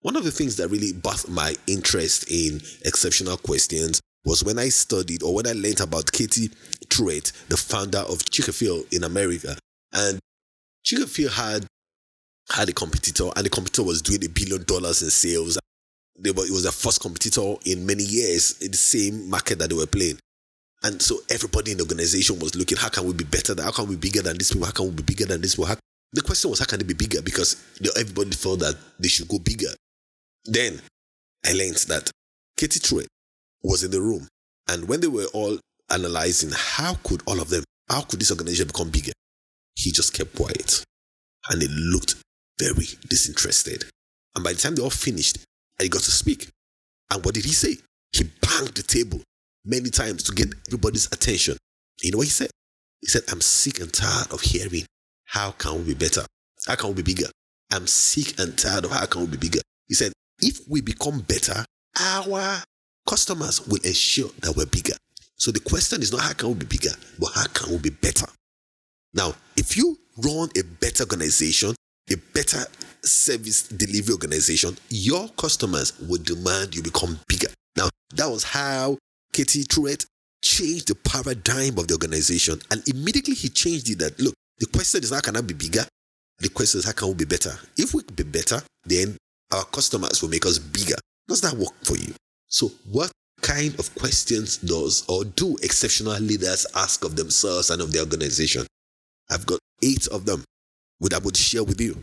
One 0.02 0.16
of 0.16 0.24
the 0.24 0.30
things 0.30 0.56
that 0.56 0.68
really 0.68 0.92
birthed 0.92 1.28
my 1.28 1.54
interest 1.66 2.30
in 2.30 2.60
exceptional 2.84 3.36
questions 3.38 4.00
was 4.24 4.44
when 4.44 4.58
I 4.58 4.68
studied 4.68 5.22
or 5.22 5.34
when 5.34 5.46
I 5.46 5.52
learned 5.52 5.80
about 5.80 6.12
Cathy 6.12 6.50
Truett, 6.88 7.32
the 7.48 7.56
founder 7.56 7.98
of 7.98 8.28
Chick-fil 8.30 8.84
in 8.92 9.04
America. 9.04 9.56
And 9.92 10.18
Chick-fil 10.84 11.30
had 11.30 11.66
had 12.50 12.68
a 12.68 12.72
competitor, 12.72 13.30
and 13.34 13.44
the 13.44 13.50
competitor 13.50 13.82
was 13.82 14.02
doing 14.02 14.24
a 14.24 14.28
billion 14.28 14.62
dollars 14.64 15.02
in 15.02 15.10
sales. 15.10 15.58
They 16.18 16.30
were, 16.30 16.44
it 16.44 16.52
was 16.52 16.62
the 16.62 16.72
first 16.72 17.00
competitor 17.00 17.56
in 17.64 17.84
many 17.84 18.04
years 18.04 18.62
in 18.62 18.70
the 18.70 18.76
same 18.76 19.28
market 19.28 19.58
that 19.58 19.70
they 19.70 19.76
were 19.76 19.86
playing. 19.86 20.18
And 20.82 21.02
so 21.02 21.18
everybody 21.28 21.72
in 21.72 21.78
the 21.78 21.84
organization 21.84 22.38
was 22.38 22.54
looking, 22.54 22.78
how 22.78 22.88
can 22.88 23.04
we 23.04 23.12
be 23.12 23.24
better? 23.24 23.60
How 23.60 23.72
can 23.72 23.88
we 23.88 23.96
be 23.96 24.08
bigger 24.08 24.22
than 24.22 24.38
this 24.38 24.52
people? 24.52 24.66
How 24.66 24.72
can 24.72 24.86
we 24.86 24.92
be 24.92 25.02
bigger 25.02 25.26
than 25.26 25.40
this 25.40 25.54
people? 25.54 25.66
How, 25.66 25.76
the 26.12 26.22
question 26.22 26.50
was, 26.50 26.60
how 26.60 26.66
can 26.66 26.78
they 26.78 26.84
be 26.84 26.94
bigger? 26.94 27.20
Because 27.20 27.56
everybody 27.96 28.30
felt 28.30 28.60
that 28.60 28.76
they 29.00 29.08
should 29.08 29.28
go 29.28 29.38
bigger. 29.38 29.68
Then 30.44 30.80
I 31.44 31.52
learned 31.52 31.76
that 31.88 32.10
Cathy 32.56 32.78
Truett 32.78 33.08
was 33.62 33.82
in 33.82 33.90
the 33.90 34.00
room. 34.00 34.28
And 34.68 34.86
when 34.88 35.00
they 35.00 35.08
were 35.08 35.26
all 35.34 35.58
analyzing 35.90 36.50
how 36.54 36.94
could 37.04 37.22
all 37.26 37.40
of 37.40 37.48
them, 37.48 37.64
how 37.88 38.02
could 38.02 38.20
this 38.20 38.30
organization 38.30 38.66
become 38.66 38.90
bigger? 38.90 39.12
He 39.74 39.92
just 39.92 40.14
kept 40.14 40.34
quiet. 40.34 40.84
And 41.50 41.62
he 41.62 41.68
looked 41.68 42.16
very 42.58 42.86
disinterested. 43.08 43.84
And 44.34 44.44
by 44.44 44.52
the 44.52 44.58
time 44.58 44.74
they 44.74 44.82
all 44.82 44.90
finished, 44.90 45.38
he 45.80 45.88
got 45.88 46.02
to 46.02 46.10
speak. 46.10 46.48
And 47.10 47.24
what 47.24 47.34
did 47.34 47.44
he 47.44 47.52
say? 47.52 47.76
He 48.12 48.24
banged 48.24 48.74
the 48.74 48.82
table 48.82 49.20
many 49.64 49.90
times 49.90 50.22
to 50.24 50.32
get 50.32 50.48
everybody's 50.68 51.06
attention. 51.06 51.56
You 52.02 52.12
know 52.12 52.18
what 52.18 52.26
he 52.26 52.30
said? 52.30 52.50
He 53.00 53.08
said, 53.08 53.22
I'm 53.30 53.40
sick 53.40 53.80
and 53.80 53.92
tired 53.92 54.32
of 54.32 54.40
hearing 54.40 54.84
how 55.26 55.52
can 55.52 55.78
we 55.78 55.94
be 55.94 55.94
better? 55.94 56.22
How 56.66 56.74
can 56.76 56.90
we 56.90 57.02
be 57.02 57.14
bigger? 57.14 57.28
I'm 57.72 57.86
sick 57.86 58.38
and 58.40 58.56
tired 58.56 58.84
of 58.84 58.92
how 58.92 59.06
can 59.06 59.22
we 59.22 59.26
be 59.28 59.36
bigger. 59.36 59.60
He 59.88 59.94
said, 59.94 60.12
if 60.40 60.60
we 60.68 60.80
become 60.80 61.20
better, 61.20 61.64
our 62.00 62.62
customers 63.08 63.66
will 63.66 63.80
ensure 63.84 64.30
that 64.40 64.54
we're 64.56 64.66
bigger. 64.66 64.94
So 65.46 65.52
the 65.52 65.60
question 65.60 66.02
is 66.02 66.10
not 66.10 66.22
how 66.22 66.32
can 66.32 66.48
we 66.48 66.54
be 66.56 66.66
bigger, 66.66 66.90
but 67.20 67.30
how 67.32 67.46
can 67.46 67.70
we 67.70 67.78
be 67.78 67.90
better? 67.90 68.26
Now, 69.14 69.32
if 69.56 69.76
you 69.76 69.96
run 70.16 70.48
a 70.58 70.64
better 70.64 71.04
organization, 71.04 71.72
a 72.10 72.16
better 72.34 72.64
service 73.04 73.68
delivery 73.68 74.12
organization, 74.12 74.76
your 74.88 75.28
customers 75.38 75.92
will 76.00 76.20
demand 76.20 76.74
you 76.74 76.82
become 76.82 77.20
bigger. 77.28 77.46
Now, 77.76 77.88
that 78.16 78.28
was 78.28 78.42
how 78.42 78.98
Cathy 79.32 79.62
Truett 79.62 80.04
changed 80.42 80.88
the 80.88 80.96
paradigm 80.96 81.78
of 81.78 81.86
the 81.86 81.94
organization. 81.94 82.60
And 82.72 82.82
immediately 82.88 83.34
he 83.34 83.48
changed 83.48 83.88
it 83.88 84.00
that 84.00 84.18
look, 84.18 84.34
the 84.58 84.66
question 84.66 85.04
is 85.04 85.12
how 85.12 85.20
can 85.20 85.36
I 85.36 85.42
be 85.42 85.54
bigger? 85.54 85.84
The 86.40 86.48
question 86.48 86.80
is 86.80 86.86
how 86.86 86.92
can 86.92 87.06
we 87.06 87.14
be 87.14 87.24
better? 87.24 87.52
If 87.76 87.94
we 87.94 88.02
be 88.02 88.24
better, 88.24 88.60
then 88.84 89.16
our 89.52 89.64
customers 89.66 90.20
will 90.20 90.28
make 90.28 90.44
us 90.44 90.58
bigger. 90.58 90.96
Does 91.28 91.40
that 91.42 91.54
work 91.54 91.84
for 91.84 91.96
you? 91.96 92.14
So, 92.48 92.72
what 92.90 93.12
kind 93.46 93.78
of 93.78 93.94
questions 93.94 94.56
does 94.56 95.04
or 95.08 95.24
do 95.24 95.56
exceptional 95.62 96.18
leaders 96.18 96.66
ask 96.74 97.04
of 97.04 97.14
themselves 97.14 97.70
and 97.70 97.80
of 97.80 97.92
their 97.92 98.02
organization? 98.02 98.66
I've 99.30 99.46
got 99.46 99.60
eight 99.82 100.08
of 100.08 100.26
them 100.26 100.42
which 100.98 101.14
I 101.14 101.18
would 101.18 101.36
share 101.36 101.62
with 101.62 101.80
you. 101.80 101.96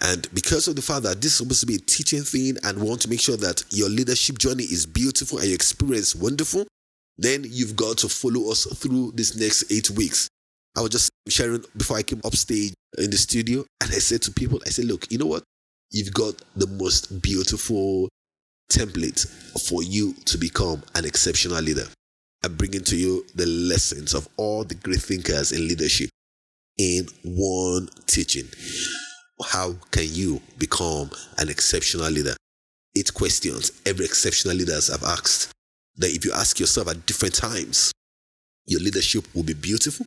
And 0.00 0.26
because 0.34 0.66
of 0.66 0.74
the 0.74 0.82
fact 0.82 1.04
that 1.04 1.20
this 1.20 1.32
is 1.32 1.38
supposed 1.38 1.60
to 1.60 1.66
be 1.66 1.76
a 1.76 1.78
teaching 1.78 2.22
thing 2.22 2.56
and 2.64 2.82
want 2.82 3.00
to 3.02 3.08
make 3.08 3.20
sure 3.20 3.36
that 3.36 3.62
your 3.70 3.88
leadership 3.88 4.38
journey 4.38 4.64
is 4.64 4.84
beautiful 4.84 5.38
and 5.38 5.46
your 5.46 5.54
experience 5.54 6.16
wonderful, 6.16 6.66
then 7.16 7.44
you've 7.46 7.76
got 7.76 7.98
to 7.98 8.08
follow 8.08 8.50
us 8.50 8.64
through 8.64 9.12
this 9.14 9.38
next 9.38 9.70
eight 9.70 9.90
weeks. 9.90 10.28
I 10.76 10.80
was 10.80 10.90
just 10.90 11.10
sharing 11.28 11.64
before 11.76 11.98
I 11.98 12.02
came 12.02 12.20
upstage 12.24 12.72
in 12.98 13.10
the 13.10 13.18
studio, 13.18 13.64
and 13.80 13.90
I 13.90 13.98
said 13.98 14.22
to 14.22 14.32
people, 14.32 14.60
I 14.66 14.70
said, 14.70 14.86
look, 14.86 15.10
you 15.12 15.18
know 15.18 15.26
what? 15.26 15.44
You've 15.90 16.14
got 16.14 16.34
the 16.56 16.66
most 16.66 17.22
beautiful 17.22 18.08
template 18.70 19.26
for 19.68 19.82
you 19.82 20.14
to 20.24 20.38
become 20.38 20.82
an 20.94 21.04
exceptional 21.04 21.60
leader. 21.60 21.86
I'm 22.44 22.56
bringing 22.56 22.82
to 22.84 22.96
you 22.96 23.24
the 23.34 23.46
lessons 23.46 24.14
of 24.14 24.28
all 24.36 24.64
the 24.64 24.74
great 24.74 25.00
thinkers 25.00 25.52
in 25.52 25.68
leadership 25.68 26.10
in 26.78 27.06
one 27.24 27.88
teaching. 28.06 28.48
How 29.44 29.74
can 29.90 30.06
you 30.08 30.40
become 30.58 31.10
an 31.38 31.48
exceptional 31.48 32.10
leader? 32.10 32.34
Eight 32.96 33.12
questions 33.14 33.72
every 33.86 34.04
exceptional 34.04 34.56
leaders 34.56 34.88
have 34.88 35.02
asked 35.02 35.50
that 35.96 36.10
if 36.10 36.24
you 36.24 36.32
ask 36.32 36.58
yourself 36.58 36.88
at 36.88 37.06
different 37.06 37.34
times, 37.34 37.92
your 38.66 38.80
leadership 38.80 39.24
will 39.34 39.42
be 39.42 39.54
beautiful, 39.54 40.06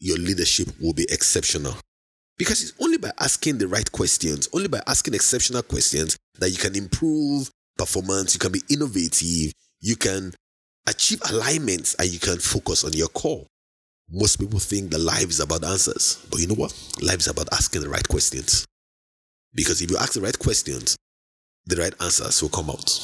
your 0.00 0.18
leadership 0.18 0.68
will 0.80 0.92
be 0.92 1.06
exceptional. 1.10 1.74
Because 2.36 2.62
it's 2.62 2.72
only 2.80 2.98
by 2.98 3.12
asking 3.20 3.58
the 3.58 3.68
right 3.68 3.90
questions, 3.90 4.48
only 4.52 4.68
by 4.68 4.80
asking 4.86 5.14
exceptional 5.14 5.62
questions, 5.62 6.16
that 6.38 6.50
you 6.50 6.56
can 6.56 6.74
improve 6.74 7.48
performance, 7.76 8.34
you 8.34 8.40
can 8.40 8.52
be 8.52 8.62
innovative, 8.70 9.52
you 9.80 9.96
can 9.96 10.32
achieve 10.86 11.20
alignments, 11.30 11.94
and 11.94 12.08
you 12.08 12.18
can 12.18 12.38
focus 12.38 12.84
on 12.84 12.92
your 12.92 13.08
core. 13.08 13.46
Most 14.10 14.38
people 14.38 14.58
think 14.58 14.90
that 14.90 14.98
life 14.98 15.30
is 15.30 15.40
about 15.40 15.64
answers. 15.64 16.24
But 16.30 16.40
you 16.40 16.46
know 16.46 16.54
what? 16.54 16.72
Life 17.00 17.18
is 17.18 17.28
about 17.28 17.48
asking 17.52 17.82
the 17.82 17.88
right 17.88 18.06
questions. 18.06 18.66
Because 19.54 19.80
if 19.80 19.90
you 19.90 19.96
ask 19.96 20.12
the 20.12 20.20
right 20.20 20.38
questions, 20.38 20.96
the 21.66 21.76
right 21.76 21.94
answers 22.00 22.42
will 22.42 22.50
come 22.50 22.68
out. 22.68 23.00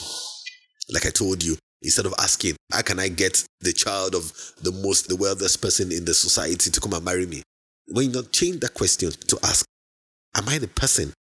Like 0.93 1.07
I 1.07 1.11
told 1.11 1.43
you, 1.43 1.57
instead 1.83 2.07
of 2.07 2.15
asking, 2.19 2.57
how 2.73 2.83
can 2.83 2.99
I 2.99 3.09
get 3.09 3.45
the 3.61 3.73
child 3.73 4.15
of 4.15 4.33
the 4.61 4.73
most, 4.73 5.09
the 5.09 5.17
wealthiest 5.17 5.63
person 5.63 5.91
in 5.93 6.05
the 6.05 6.15
society 6.15 6.71
to 6.71 6.81
come 6.81 6.93
and 6.93 7.05
marry 7.05 7.27
me? 7.27 7.43
When 7.87 8.07
you 8.07 8.13
not 8.13 8.33
change 8.33 8.61
that 8.61 8.75
question 8.75 9.11
to 9.11 9.39
ask, 9.43 9.65
am 10.37 10.49
I 10.49 10.59
the 10.59 10.69
person 10.69 11.13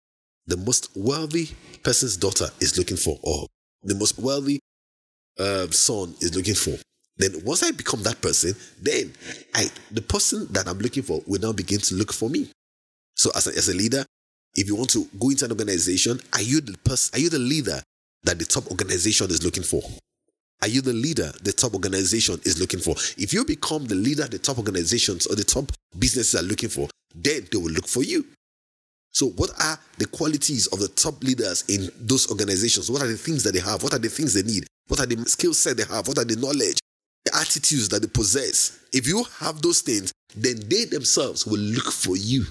the 0.47 0.57
most 0.57 0.91
wealthy 0.95 1.51
person's 1.83 2.17
daughter 2.17 2.49
is 2.61 2.77
looking 2.79 2.97
for, 2.97 3.19
or 3.23 3.47
the 3.83 3.95
most 3.95 4.19
wealthy 4.19 4.61
uh, 5.39 5.67
son 5.69 6.15
is 6.21 6.35
looking 6.35 6.55
for? 6.55 6.77
Then 7.17 7.33
once 7.45 7.63
I 7.63 7.71
become 7.71 8.03
that 8.05 8.21
person, 8.23 8.55
then 8.81 9.13
I 9.55 9.71
the 9.91 10.03
person 10.03 10.47
that 10.53 10.67
I'm 10.67 10.79
looking 10.79 11.03
for 11.03 11.23
will 11.27 11.41
now 11.41 11.53
begin 11.53 11.81
to 11.81 11.95
look 11.95 12.13
for 12.13 12.31
me. 12.31 12.51
So 13.15 13.31
as 13.37 13.47
a, 13.47 13.51
as 13.51 13.69
a 13.69 13.75
leader, 13.75 14.05
if 14.55 14.67
you 14.67 14.75
want 14.75 14.91
to 14.91 15.07
go 15.19 15.29
into 15.31 15.45
an 15.45 15.51
organization, 15.51 16.19
are 16.33 16.43
you 16.43 16.61
the 16.61 16.79
person, 16.79 17.19
are 17.19 17.21
you 17.21 17.29
the 17.29 17.39
leader 17.39 17.83
that 18.25 18.39
the 18.39 18.45
top 18.45 18.71
organization 18.71 19.29
is 19.31 19.45
looking 19.45 19.63
for? 19.63 19.83
Are 20.63 20.69
you 20.69 20.81
the 20.81 20.93
leader 20.93 21.31
the 21.43 21.53
top 21.53 21.75
organization 21.75 22.41
is 22.45 22.59
looking 22.59 22.81
for? 22.81 22.93
If 23.17 23.33
you 23.33 23.45
become 23.45 23.87
the 23.87 23.95
leader 23.95 24.25
the 24.25 24.39
top 24.39 24.59
organizations 24.59 25.27
or 25.27 25.37
the 25.37 25.45
top 25.45 25.73
businesses 25.99 26.41
are 26.41 26.45
looking 26.45 26.69
for, 26.69 26.89
then 27.15 27.47
they 27.51 27.59
will 27.59 27.71
look 27.71 27.87
for 27.87 28.03
you. 28.03 28.25
So, 29.13 29.31
what 29.31 29.51
are 29.63 29.79
the 29.99 30.07
qualities 30.07 30.67
of 30.69 30.79
the 30.79 30.89
top 30.89 31.23
leaders 31.23 31.65
in 31.69 31.91
those 32.01 32.31
organizations? 32.31 32.91
What 32.91 33.03
are 33.03 33.09
the 33.09 33.17
things 33.17 33.43
that 33.45 33.53
they 33.53 33.61
have? 33.61 33.83
What 33.83 33.93
are 33.95 33.99
the 33.99 34.09
things 34.09 34.35
they 34.35 34.43
need? 34.43 34.67
What 34.89 35.01
are 35.01 35.07
the 35.07 35.17
skill 35.27 35.55
set 35.55 35.77
they 35.77 35.85
have? 35.85 36.07
What 36.07 36.19
are 36.19 36.25
the 36.25 36.37
knowledge? 36.37 36.79
the 37.25 37.37
attitudes 37.37 37.89
that 37.91 38.03
they 38.03 38.09
possess, 38.09 38.79
if 38.93 39.07
you 39.07 39.25
have 39.39 39.61
those 39.63 39.81
things, 39.81 40.13
then 40.37 40.57
they 40.69 40.85
themselves 40.85 41.47
will 41.47 41.59
look 41.59 41.93
for 41.93 42.17
you. 42.17 42.45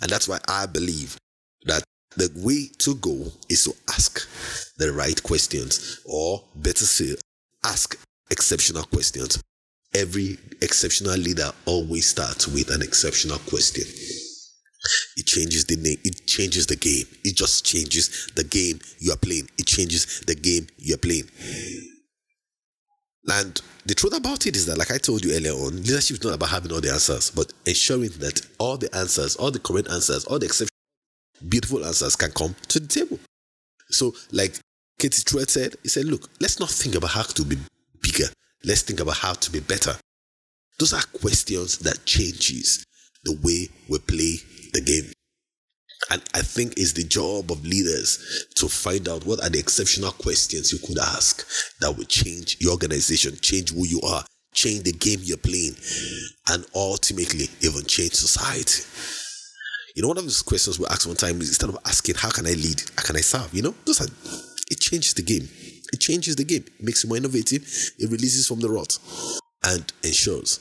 And 0.00 0.10
that's 0.10 0.28
why 0.28 0.38
I 0.48 0.66
believe 0.66 1.16
that 1.64 1.82
the 2.16 2.30
way 2.36 2.68
to 2.78 2.94
go 2.96 3.26
is 3.48 3.64
to 3.64 3.74
ask 3.90 4.28
the 4.78 4.92
right 4.92 5.20
questions, 5.22 6.00
or 6.04 6.42
better 6.56 6.84
say, 6.84 7.14
ask 7.64 7.98
exceptional 8.30 8.84
questions. 8.84 9.40
Every 9.94 10.38
exceptional 10.60 11.16
leader 11.16 11.50
always 11.66 12.06
starts 12.06 12.46
with 12.46 12.70
an 12.70 12.82
exceptional 12.82 13.38
question. 13.38 13.84
It 15.16 15.26
changes 15.26 15.64
the 15.64 15.76
name, 15.76 15.98
it 16.04 16.26
changes 16.26 16.66
the 16.66 16.76
game. 16.76 17.06
It 17.24 17.36
just 17.36 17.64
changes 17.66 18.28
the 18.34 18.44
game 18.44 18.80
you 18.98 19.12
are 19.12 19.16
playing. 19.16 19.48
It 19.58 19.66
changes 19.66 20.20
the 20.26 20.34
game 20.34 20.66
you 20.78 20.94
are 20.94 20.98
playing. 20.98 21.28
And 23.28 23.60
the 23.84 23.94
truth 23.94 24.16
about 24.16 24.46
it 24.46 24.56
is 24.56 24.66
that, 24.66 24.78
like 24.78 24.90
I 24.90 24.98
told 24.98 25.24
you 25.24 25.34
earlier 25.34 25.52
on, 25.52 25.76
leadership 25.76 26.16
is 26.16 26.24
not 26.24 26.34
about 26.34 26.48
having 26.48 26.72
all 26.72 26.80
the 26.80 26.90
answers, 26.90 27.30
but 27.30 27.52
ensuring 27.66 28.10
that 28.20 28.40
all 28.58 28.76
the 28.76 28.94
answers, 28.96 29.36
all 29.36 29.50
the 29.50 29.58
correct 29.58 29.90
answers, 29.90 30.24
all 30.24 30.38
the 30.38 30.46
exceptional, 30.46 30.70
beautiful 31.48 31.84
answers 31.84 32.16
can 32.16 32.30
come 32.30 32.54
to 32.68 32.80
the 32.80 32.86
table. 32.86 33.18
So, 33.90 34.14
like 34.32 34.58
Cathy 34.98 35.22
Truett 35.24 35.50
said, 35.50 35.76
he 35.82 35.88
said, 35.88 36.06
look, 36.06 36.28
let's 36.40 36.58
not 36.58 36.70
think 36.70 36.94
about 36.94 37.10
how 37.10 37.22
to 37.22 37.44
be 37.44 37.56
bigger. 38.00 38.28
Let's 38.64 38.82
think 38.82 39.00
about 39.00 39.16
how 39.16 39.34
to 39.34 39.50
be 39.50 39.60
better. 39.60 39.94
Those 40.78 40.94
are 40.94 41.02
questions 41.20 41.78
that 41.78 42.04
changes 42.04 42.84
the 43.24 43.32
way 43.42 43.68
we 43.88 43.98
play. 43.98 44.36
And 46.10 46.22
I 46.34 46.40
think 46.40 46.74
it's 46.76 46.92
the 46.92 47.04
job 47.04 47.50
of 47.50 47.64
leaders 47.64 48.46
to 48.56 48.68
find 48.68 49.08
out 49.08 49.26
what 49.26 49.42
are 49.42 49.50
the 49.50 49.58
exceptional 49.58 50.12
questions 50.12 50.72
you 50.72 50.78
could 50.78 50.98
ask 50.98 51.46
that 51.80 51.96
would 51.96 52.08
change 52.08 52.56
your 52.60 52.72
organization, 52.72 53.36
change 53.42 53.72
who 53.72 53.86
you 53.86 54.00
are, 54.00 54.24
change 54.52 54.84
the 54.84 54.92
game 54.92 55.20
you're 55.22 55.36
playing, 55.36 55.76
and 56.48 56.64
ultimately 56.74 57.48
even 57.60 57.84
change 57.84 58.14
society. 58.14 58.84
You 59.94 60.02
know, 60.02 60.08
one 60.08 60.18
of 60.18 60.24
those 60.24 60.42
questions 60.42 60.78
we 60.78 60.86
ask 60.86 61.06
one 61.06 61.16
time 61.16 61.40
is 61.40 61.48
instead 61.48 61.68
of 61.68 61.78
asking, 61.84 62.14
How 62.16 62.30
can 62.30 62.46
I 62.46 62.52
lead? 62.52 62.82
How 62.96 63.02
can 63.02 63.16
I 63.16 63.20
serve? 63.20 63.52
You 63.52 63.62
know, 63.62 63.74
those 63.84 64.00
are 64.00 64.08
it 64.70 64.80
changes 64.80 65.14
the 65.14 65.22
game. 65.22 65.48
It 65.92 66.00
changes 66.00 66.36
the 66.36 66.44
game, 66.44 66.64
it 66.66 66.84
makes 66.84 67.02
you 67.02 67.08
more 67.08 67.16
innovative, 67.16 67.62
it 67.98 68.10
releases 68.10 68.46
from 68.46 68.60
the 68.60 68.68
rot, 68.68 68.98
and 69.64 69.90
ensures 70.02 70.60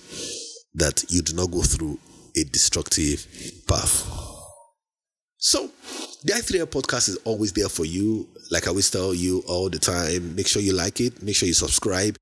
that 0.74 1.04
you 1.10 1.22
do 1.22 1.34
not 1.34 1.52
go 1.52 1.62
through 1.62 2.00
a 2.36 2.44
destructive 2.46 3.28
path. 3.68 4.27
So, 5.40 5.70
the 6.24 6.34
i3l 6.34 6.66
podcast 6.66 7.10
is 7.10 7.18
always 7.24 7.54
there 7.54 7.70
for 7.70 7.86
you. 7.86 8.28
Like 8.50 8.66
I 8.66 8.70
always 8.70 8.90
tell 8.90 9.14
you 9.14 9.44
all 9.48 9.70
the 9.70 9.78
time, 9.78 10.36
make 10.36 10.48
sure 10.48 10.62
you 10.62 10.74
like 10.74 11.00
it, 11.00 11.22
make 11.22 11.36
sure 11.36 11.48
you 11.48 11.54
subscribe, 11.54 12.16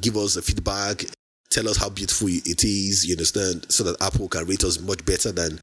give 0.00 0.16
us 0.16 0.36
a 0.36 0.42
feedback, 0.42 1.04
tell 1.50 1.68
us 1.68 1.78
how 1.78 1.88
beautiful 1.88 2.28
it 2.28 2.64
is, 2.64 3.06
you 3.06 3.14
understand, 3.14 3.64
so 3.70 3.84
that 3.84 4.02
Apple 4.02 4.28
can 4.28 4.44
rate 4.46 4.64
us 4.64 4.80
much 4.80 5.04
better 5.06 5.32
than 5.32 5.58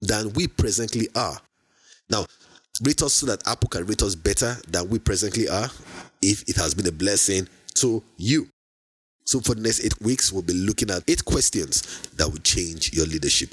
than 0.00 0.32
we 0.32 0.48
presently 0.48 1.08
are. 1.14 1.38
Now, 2.08 2.24
rate 2.82 3.02
us 3.02 3.12
so 3.14 3.26
that 3.26 3.46
Apple 3.46 3.68
can 3.68 3.84
rate 3.84 4.02
us 4.02 4.14
better 4.14 4.56
than 4.68 4.88
we 4.88 4.98
presently 4.98 5.48
are 5.48 5.68
if 6.22 6.48
it 6.48 6.56
has 6.56 6.74
been 6.74 6.86
a 6.86 6.92
blessing 6.92 7.46
to 7.74 8.02
you. 8.16 8.48
So, 9.26 9.40
for 9.40 9.54
the 9.54 9.60
next 9.60 9.84
eight 9.84 10.00
weeks, 10.00 10.32
we'll 10.32 10.42
be 10.42 10.54
looking 10.54 10.90
at 10.90 11.02
eight 11.08 11.24
questions 11.26 11.82
that 12.16 12.26
will 12.26 12.38
change 12.38 12.94
your 12.94 13.04
leadership. 13.04 13.50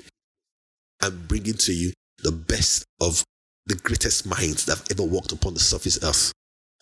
I'm 1.02 1.25
bringing 1.28 1.56
to 1.56 1.74
you 1.74 1.92
the 2.24 2.31
best 2.31 2.86
of 3.01 3.24
the 3.67 3.75
greatest 3.75 4.25
minds 4.25 4.65
that 4.65 4.77
have 4.77 4.88
ever 4.91 5.03
walked 5.03 5.31
upon 5.31 5.53
the 5.53 5.60
surface 5.60 6.03
earth. 6.03 6.31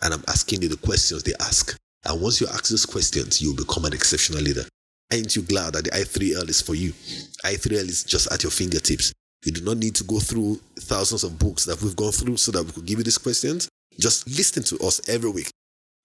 And 0.02 0.14
I'm 0.14 0.24
asking 0.28 0.62
you 0.62 0.70
the 0.70 0.78
questions 0.78 1.24
they 1.24 1.34
ask. 1.40 1.78
And 2.06 2.22
once 2.22 2.42
you 2.42 2.48
ask 2.48 2.70
those 2.70 2.86
questions, 2.86 3.42
you'll 3.42 3.56
become 3.56 3.86
an 3.86 3.94
exceptional 3.94 4.42
leader. 4.42 4.66
Ain't 5.12 5.36
you 5.36 5.44
glad 5.44 5.74
that 5.74 5.86
the 5.86 5.92
i3L 5.92 6.50
is 6.50 6.62
for 6.62 6.76
you? 6.76 6.92
i3L 7.46 7.88
is 7.88 8.04
just 8.04 8.32
at 8.32 8.44
your 8.44 8.52
fingertips. 8.52 9.14
You 9.46 9.52
do 9.52 9.62
not 9.62 9.78
need 9.78 9.96
to 9.96 10.04
go 10.04 10.20
through 10.20 10.60
thousands 10.80 11.24
of 11.24 11.38
books 11.40 11.66
that 11.66 11.82
we've 11.82 11.96
gone 11.96 12.12
through 12.12 12.38
so 12.38 12.52
that 12.52 12.64
we 12.64 12.72
could 12.72 12.86
give 12.86 12.98
you 12.98 13.04
these 13.04 13.18
questions. 13.18 13.70
Just 14.00 14.28
listen 14.28 14.64
to 14.64 14.86
us 14.86 15.08
every 15.08 15.30
week 15.30 15.50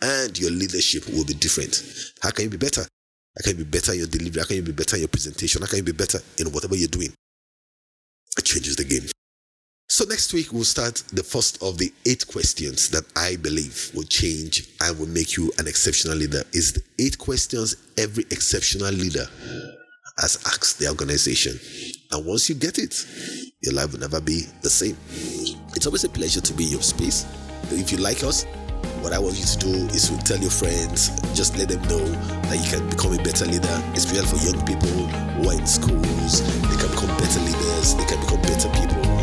and 0.00 0.38
your 0.38 0.50
leadership 0.50 1.06
will 1.08 1.24
be 1.24 1.34
different. 1.34 1.82
How 2.22 2.30
can 2.30 2.44
you 2.44 2.50
be 2.50 2.56
better? 2.56 2.82
How 2.82 3.42
can 3.42 3.58
you 3.58 3.64
be 3.64 3.70
better 3.70 3.92
in 3.92 3.98
your 3.98 4.08
delivery? 4.08 4.40
How 4.40 4.46
can 4.46 4.56
you 4.56 4.62
be 4.62 4.72
better 4.72 4.96
in 4.96 5.02
your 5.02 5.08
presentation? 5.08 5.62
How 5.62 5.68
can 5.68 5.78
you 5.78 5.84
be 5.84 5.92
better 5.92 6.18
in 6.38 6.52
whatever 6.52 6.76
you're 6.76 6.88
doing? 6.88 7.12
It 8.36 8.44
changes 8.44 8.76
the 8.76 8.84
game. 8.84 9.06
So 9.90 10.04
next 10.04 10.34
week 10.34 10.52
we'll 10.52 10.64
start 10.64 10.96
the 11.14 11.22
first 11.22 11.62
of 11.62 11.78
the 11.78 11.90
eight 12.04 12.26
questions 12.28 12.90
that 12.90 13.04
I 13.16 13.36
believe 13.36 13.90
will 13.94 14.04
change 14.04 14.68
and 14.82 14.98
will 14.98 15.08
make 15.08 15.38
you 15.38 15.50
an 15.56 15.66
exceptional 15.66 16.14
leader. 16.14 16.42
Is 16.52 16.74
the 16.74 16.82
eight 16.98 17.16
questions 17.16 17.74
every 17.96 18.24
exceptional 18.24 18.92
leader 18.92 19.24
has 20.18 20.36
asked 20.44 20.78
the 20.78 20.88
organization. 20.88 21.58
And 22.12 22.26
once 22.26 22.50
you 22.50 22.54
get 22.54 22.78
it, 22.78 23.06
your 23.62 23.72
life 23.72 23.92
will 23.92 24.00
never 24.00 24.20
be 24.20 24.44
the 24.60 24.68
same. 24.68 24.96
It's 25.74 25.86
always 25.86 26.04
a 26.04 26.10
pleasure 26.10 26.42
to 26.42 26.52
be 26.52 26.64
in 26.64 26.72
your 26.72 26.82
space. 26.82 27.24
If 27.70 27.90
you 27.90 27.96
like 27.96 28.22
us, 28.24 28.44
what 29.00 29.14
I 29.14 29.18
want 29.18 29.38
you 29.38 29.46
to 29.46 29.58
do 29.58 29.72
is 29.96 30.10
to 30.10 30.18
tell 30.18 30.38
your 30.38 30.50
friends, 30.50 31.08
just 31.32 31.56
let 31.56 31.70
them 31.70 31.80
know 31.88 32.04
that 32.52 32.60
you 32.60 32.76
can 32.76 32.90
become 32.90 33.14
a 33.14 33.22
better 33.22 33.46
leader, 33.46 33.82
especially 33.94 34.26
for 34.26 34.36
young 34.44 34.60
people 34.66 35.08
who 35.40 35.48
are 35.48 35.54
in 35.56 35.66
schools. 35.66 36.42
They 36.68 36.76
can 36.76 36.90
become 36.92 37.16
better 37.16 37.40
leaders, 37.40 37.94
they 37.94 38.04
can 38.04 38.20
become 38.20 38.42
better 38.42 38.68
people 38.76 39.17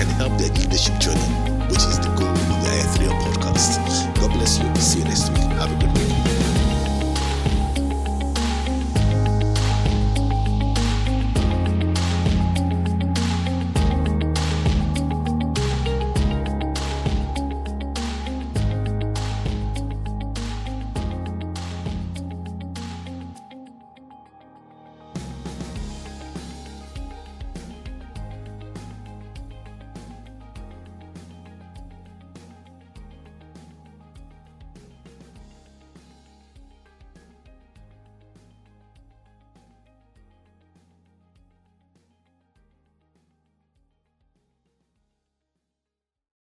can 0.00 0.08
help 0.16 0.32
their 0.38 0.48
leadership 0.56 0.98
journey, 0.98 1.20
which 1.68 1.84
is 1.84 1.98
the 2.00 2.08
goal 2.16 2.28
of 2.28 2.48
the 2.64 2.70
i3 2.72 3.12
podcast. 3.20 3.76
God 4.18 4.32
bless 4.32 4.58
you. 4.58 4.74
See 4.76 5.00
you 5.00 5.04
next 5.04 5.28
week. 5.28 5.40
Have 5.60 5.70
a 5.70 5.76
good 5.76 5.89